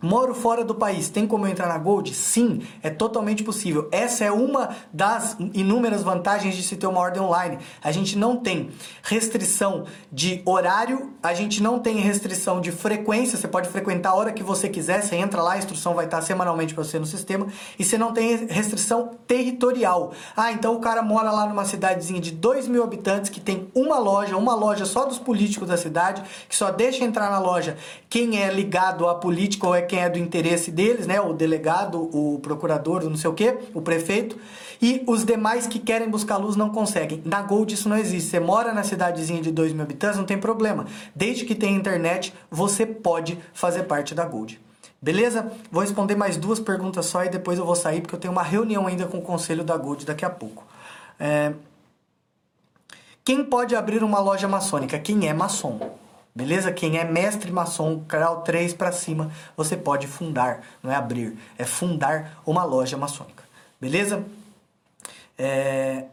[0.00, 2.14] Moro fora do país, tem como eu entrar na Gold?
[2.14, 3.88] Sim, é totalmente possível.
[3.90, 7.58] Essa é uma das inúmeras vantagens de se ter uma ordem online.
[7.82, 8.70] A gente não tem
[9.02, 14.32] restrição de horário, a gente não tem restrição de frequência, você pode frequentar a hora
[14.32, 17.48] que você quiser, você entra lá, a instrução vai estar semanalmente para você no sistema,
[17.76, 20.12] e você não tem restrição territorial.
[20.36, 23.98] Ah, então o cara mora lá numa cidadezinha de 2 mil habitantes que tem uma
[23.98, 27.76] loja, uma loja só dos políticos da cidade, que só deixa entrar na loja
[28.08, 31.20] quem é ligado à política ou é quem é do interesse deles, né?
[31.20, 34.38] O delegado, o procurador, não sei o que, o prefeito.
[34.80, 37.20] E os demais que querem buscar luz não conseguem.
[37.24, 38.30] Na Gold isso não existe.
[38.30, 40.86] Você mora na cidadezinha de 2 mil habitantes, não tem problema.
[41.14, 44.60] Desde que tenha internet, você pode fazer parte da Gold.
[45.00, 45.50] Beleza?
[45.70, 48.42] Vou responder mais duas perguntas só e depois eu vou sair porque eu tenho uma
[48.42, 50.66] reunião ainda com o conselho da Gold daqui a pouco.
[51.18, 51.52] É...
[53.24, 54.98] Quem pode abrir uma loja maçônica?
[54.98, 55.98] Quem é maçom.
[56.34, 56.70] Beleza?
[56.72, 61.64] Quem é mestre maçom, grau 3 para cima, você pode fundar, não é abrir, é
[61.64, 63.42] fundar uma loja maçônica.
[63.80, 64.24] Beleza?
[65.36, 66.04] É...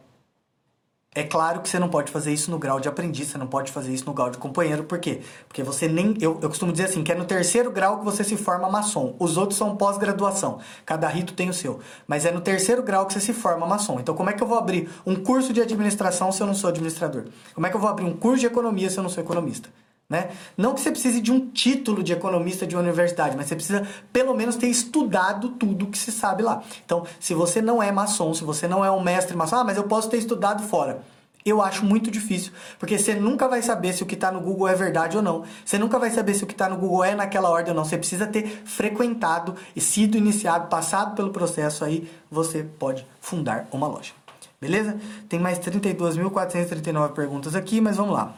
[1.16, 3.72] É claro que você não pode fazer isso no grau de aprendiz, você não pode
[3.72, 5.22] fazer isso no grau de companheiro, por quê?
[5.48, 6.14] Porque você nem.
[6.20, 9.16] Eu, eu costumo dizer assim, que é no terceiro grau que você se forma maçom.
[9.18, 10.58] Os outros são pós-graduação.
[10.84, 11.80] Cada rito tem o seu.
[12.06, 13.98] Mas é no terceiro grau que você se forma maçom.
[13.98, 16.68] Então, como é que eu vou abrir um curso de administração se eu não sou
[16.68, 17.24] administrador?
[17.54, 19.70] Como é que eu vou abrir um curso de economia se eu não sou economista?
[20.08, 20.30] Né?
[20.56, 23.86] Não que você precise de um título de economista de uma universidade, mas você precisa
[24.12, 26.62] pelo menos ter estudado tudo que se sabe lá.
[26.84, 29.76] Então, se você não é maçom, se você não é um mestre maçom, ah, mas
[29.76, 31.02] eu posso ter estudado fora.
[31.44, 34.66] Eu acho muito difícil, porque você nunca vai saber se o que está no Google
[34.66, 35.44] é verdade ou não.
[35.64, 37.84] Você nunca vai saber se o que está no Google é naquela ordem ou não.
[37.84, 43.86] Você precisa ter frequentado e sido iniciado, passado pelo processo aí, você pode fundar uma
[43.86, 44.12] loja.
[44.60, 44.98] Beleza?
[45.28, 48.34] Tem mais 32.439 perguntas aqui, mas vamos lá.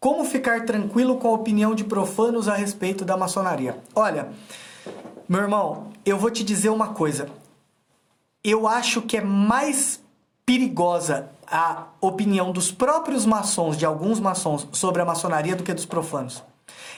[0.00, 3.78] Como ficar tranquilo com a opinião de profanos a respeito da maçonaria?
[3.96, 4.28] Olha,
[5.28, 7.28] meu irmão, eu vou te dizer uma coisa.
[8.44, 10.00] Eu acho que é mais
[10.46, 15.84] perigosa a opinião dos próprios maçons, de alguns maçons, sobre a maçonaria do que dos
[15.84, 16.44] profanos.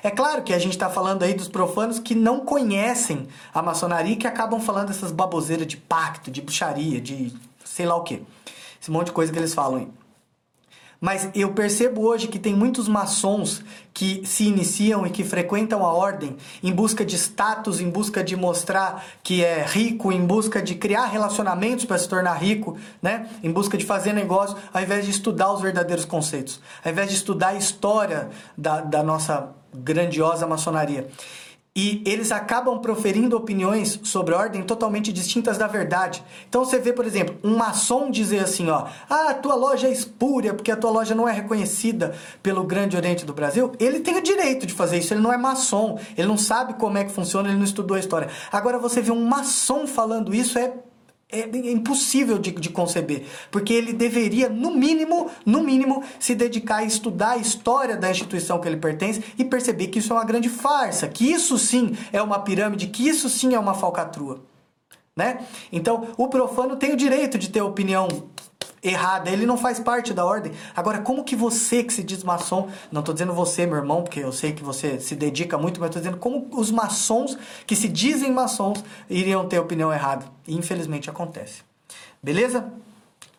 [0.02, 4.12] É claro que a gente está falando aí dos profanos que não conhecem a maçonaria
[4.12, 7.34] e que acabam falando essas baboseiras de pacto, de bruxaria, de
[7.64, 8.22] sei lá o que.
[8.80, 9.99] Esse monte de coisa que eles falam aí.
[11.00, 15.92] Mas eu percebo hoje que tem muitos maçons que se iniciam e que frequentam a
[15.92, 20.74] ordem em busca de status, em busca de mostrar que é rico, em busca de
[20.74, 23.30] criar relacionamentos para se tornar rico, né?
[23.42, 27.14] Em busca de fazer negócio, ao invés de estudar os verdadeiros conceitos, ao invés de
[27.14, 31.08] estudar a história da, da nossa grandiosa maçonaria.
[31.74, 36.22] E eles acabam proferindo opiniões sobre ordem totalmente distintas da verdade.
[36.48, 39.92] Então você vê, por exemplo, um maçom dizer assim, ó, ah, a tua loja é
[39.92, 43.70] espúria porque a tua loja não é reconhecida pelo Grande Oriente do Brasil.
[43.78, 46.98] Ele tem o direito de fazer isso, ele não é maçom, ele não sabe como
[46.98, 48.28] é que funciona, ele não estudou a história.
[48.50, 50.72] Agora você vê um maçom falando isso é
[51.32, 56.84] é impossível de, de, conceber, porque ele deveria, no mínimo, no mínimo, se dedicar a
[56.84, 60.48] estudar a história da instituição que ele pertence e perceber que isso é uma grande
[60.48, 64.42] farsa, que isso sim é uma pirâmide, que isso sim é uma falcatrua.
[65.16, 65.44] Né?
[65.70, 68.08] Então, o profano tem o direito de ter opinião
[68.82, 70.52] errada, ele não faz parte da ordem.
[70.74, 74.20] Agora, como que você que se diz maçom, não estou dizendo você, meu irmão, porque
[74.20, 77.88] eu sei que você se dedica muito, mas estou dizendo como os maçons que se
[77.88, 80.24] dizem maçons iriam ter opinião errada.
[80.46, 81.62] E infelizmente acontece.
[82.22, 82.72] Beleza?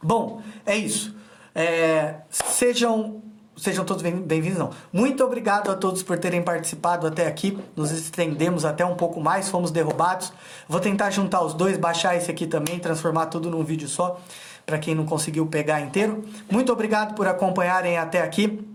[0.01, 1.15] Bom, é isso.
[1.53, 3.21] É, sejam
[3.57, 4.75] sejam todos bem-vindos.
[4.91, 7.59] Muito obrigado a todos por terem participado até aqui.
[7.75, 10.33] Nos estendemos até um pouco mais, fomos derrubados.
[10.67, 14.19] Vou tentar juntar os dois, baixar esse aqui também, transformar tudo num vídeo só
[14.65, 16.23] para quem não conseguiu pegar inteiro.
[16.49, 18.65] Muito obrigado por acompanharem até aqui.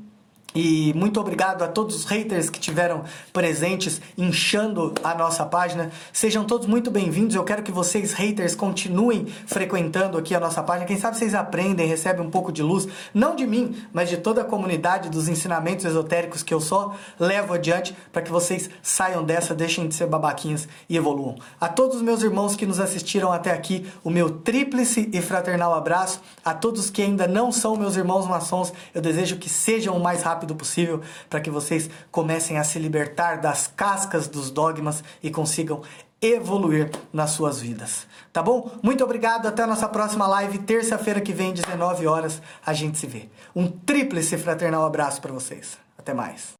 [0.58, 5.90] E muito obrigado a todos os haters que tiveram presentes, inchando a nossa página.
[6.14, 7.36] Sejam todos muito bem-vindos.
[7.36, 10.86] Eu quero que vocês, haters, continuem frequentando aqui a nossa página.
[10.86, 14.40] Quem sabe vocês aprendem, recebem um pouco de luz, não de mim, mas de toda
[14.40, 19.54] a comunidade dos ensinamentos esotéricos que eu só levo adiante para que vocês saiam dessa,
[19.54, 21.36] deixem de ser babaquinhas e evoluam.
[21.60, 25.74] A todos os meus irmãos que nos assistiram até aqui, o meu tríplice e fraternal
[25.74, 26.22] abraço.
[26.42, 30.22] A todos que ainda não são meus irmãos maçons, eu desejo que sejam o mais
[30.22, 35.30] rápido rápido possível para que vocês comecem a se libertar das cascas dos dogmas e
[35.30, 35.82] consigam
[36.22, 38.06] evoluir nas suas vidas.
[38.32, 38.70] Tá bom?
[38.82, 43.06] Muito obrigado, até a nossa próxima live, terça-feira que vem, 19 horas, a gente se
[43.06, 43.28] vê.
[43.54, 45.76] Um tríplice fraternal abraço para vocês.
[45.98, 46.54] Até mais.